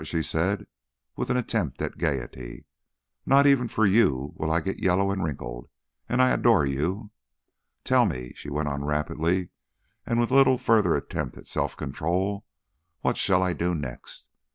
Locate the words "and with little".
10.03-10.57